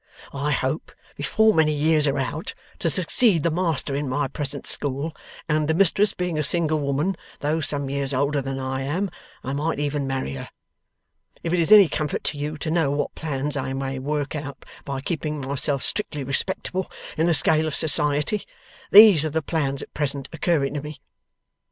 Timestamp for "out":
2.17-2.55, 14.35-14.65